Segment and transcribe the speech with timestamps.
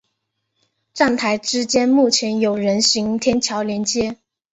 [0.95, 4.17] 站台之间目前有人行天桥连接。